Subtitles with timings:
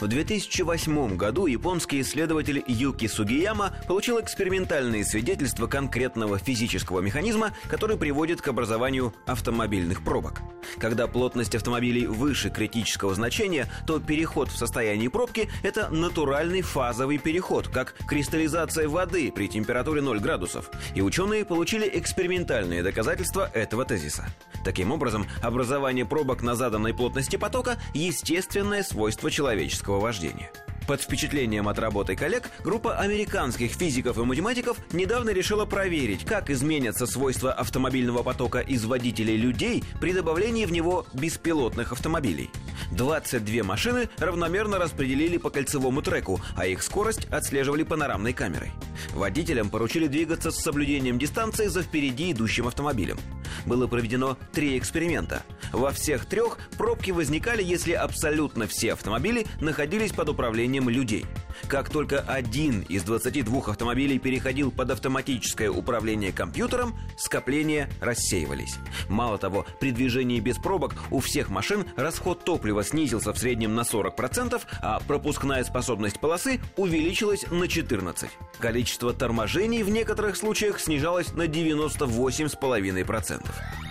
[0.00, 8.40] В 2008 году японский исследователь Юки Сугияма получил экспериментальные свидетельства конкретного физического механизма, который приводит
[8.40, 10.42] к образованию автомобильных пробок.
[10.78, 17.68] Когда плотность автомобилей выше критического значения, то переход в состоянии пробки– это натуральный фазовый переход,
[17.68, 20.70] как кристаллизация воды при температуре 0 градусов.
[20.94, 24.26] И ученые получили экспериментальные доказательства этого тезиса.
[24.68, 30.52] Таким образом, образование пробок на заданной плотности потока– естественное свойство человеческого вождения.
[30.86, 37.06] Под впечатлением от работы коллег, группа американских физиков и математиков недавно решила проверить, как изменятся
[37.06, 42.50] свойства автомобильного потока из водителей людей при добавлении в него беспилотных автомобилей.
[42.92, 48.72] 22 машины равномерно распределили по кольцевому треку, а их скорость отслеживали панорамной камерой.
[49.14, 53.18] Водителям поручили двигаться с соблюдением дистанции за впереди идущим автомобилем.
[53.68, 55.42] Было проведено три эксперимента.
[55.72, 61.26] Во всех трех пробки возникали, если абсолютно все автомобили находились под управлением людей.
[61.66, 68.76] Как только один из 22 автомобилей переходил под автоматическое управление компьютером, скопления рассеивались.
[69.08, 73.80] Мало того, при движении без пробок у всех машин расход топлива снизился в среднем на
[73.80, 78.28] 40%, а пропускная способность полосы увеличилась на 14%.
[78.58, 83.87] Количество торможений в некоторых случаях снижалось на 98,5%.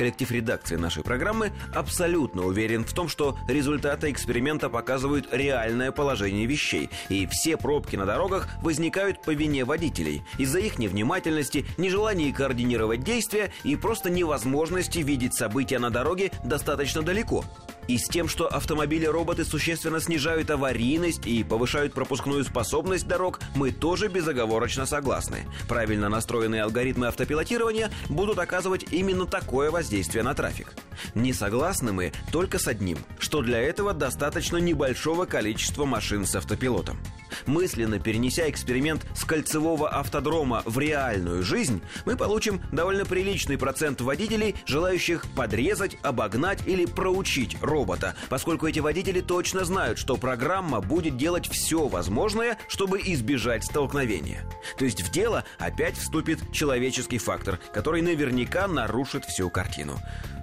[0.00, 6.88] Коллектив редакции нашей программы абсолютно уверен в том, что результаты эксперимента показывают реальное положение вещей,
[7.10, 13.52] и все пробки на дорогах возникают по вине водителей из-за их невнимательности, нежелания координировать действия
[13.62, 17.44] и просто невозможности видеть события на дороге достаточно далеко.
[17.88, 24.08] И с тем, что автомобили-роботы существенно снижают аварийность и повышают пропускную способность дорог, мы тоже
[24.08, 25.46] безоговорочно согласны.
[25.68, 30.72] Правильно настроенные алгоритмы автопилотирования будут оказывать именно такое воздействие на трафик.
[31.14, 36.98] Не согласны мы только с одним, что для этого достаточно небольшого количества машин с автопилотом.
[37.46, 44.56] Мысленно перенеся эксперимент с кольцевого автодрома в реальную жизнь, мы получим довольно приличный процент водителей,
[44.66, 51.48] желающих подрезать, обогнать или проучить робота, поскольку эти водители точно знают, что программа будет делать
[51.48, 54.44] все возможное, чтобы избежать столкновения.
[54.78, 59.98] То есть в дело опять вступит человеческий фактор, который наверняка нарушит всю картину.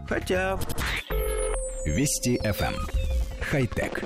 [0.07, 0.59] Хотя...
[1.85, 2.73] Вести FM.
[2.73, 2.87] Эм.
[3.41, 4.03] Хай-тек.